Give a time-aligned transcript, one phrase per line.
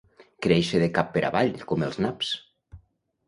[0.45, 2.31] Créixer de cap per avall, com els naps.